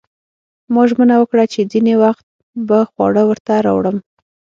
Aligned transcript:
ما 0.73 0.83
ژمنه 0.89 1.15
وکړه 1.19 1.43
چې 1.53 1.69
ځینې 1.71 1.93
وخت 2.03 2.25
به 2.67 2.79
خواړه 2.89 3.23
ورته 3.29 3.53
راوړم 3.65 3.97